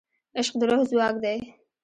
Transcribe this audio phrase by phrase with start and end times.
[0.39, 1.37] عشق د روح ځواک دی.